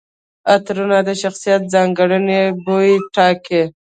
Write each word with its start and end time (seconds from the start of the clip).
عطرونه 0.53 0.97
د 1.07 1.09
شخصیت 1.21 1.61
ځانګړي 1.73 2.41
بوی 2.65 2.91
ټاکي. 3.15 3.63